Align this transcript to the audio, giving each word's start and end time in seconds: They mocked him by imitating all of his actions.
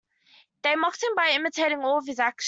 They 0.63 0.75
mocked 0.75 1.03
him 1.03 1.13
by 1.15 1.29
imitating 1.29 1.81
all 1.83 1.99
of 1.99 2.07
his 2.07 2.17
actions. 2.17 2.39